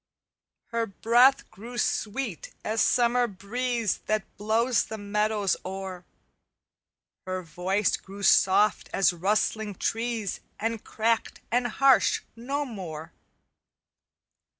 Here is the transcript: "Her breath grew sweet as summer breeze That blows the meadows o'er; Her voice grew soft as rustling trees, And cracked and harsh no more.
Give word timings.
"Her 0.69 0.87
breath 0.87 1.47
grew 1.51 1.77
sweet 1.77 2.51
as 2.65 2.81
summer 2.81 3.27
breeze 3.27 3.99
That 4.07 4.35
blows 4.35 4.85
the 4.85 4.97
meadows 4.97 5.55
o'er; 5.63 6.05
Her 7.27 7.43
voice 7.43 7.95
grew 7.97 8.23
soft 8.23 8.89
as 8.95 9.13
rustling 9.13 9.75
trees, 9.75 10.39
And 10.59 10.83
cracked 10.83 11.41
and 11.51 11.67
harsh 11.67 12.23
no 12.35 12.65
more. 12.65 13.13